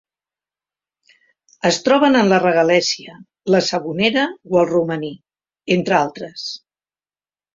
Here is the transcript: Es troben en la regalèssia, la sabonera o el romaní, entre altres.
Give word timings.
Es 1.69 1.77
troben 1.87 2.17
en 2.21 2.31
la 2.31 2.39
regalèssia, 2.43 3.13
la 3.55 3.61
sabonera 3.67 4.25
o 4.53 4.59
el 4.63 4.67
romaní, 4.73 5.13
entre 5.79 5.97
altres. 6.01 6.49